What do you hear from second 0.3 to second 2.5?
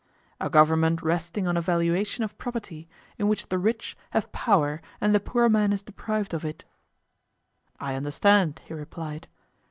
A government resting on a valuation of